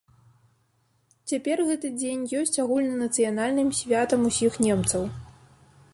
[1.31, 5.03] Цяпер гэты дзень ёсць агульнанацыянальным святам усіх немцаў.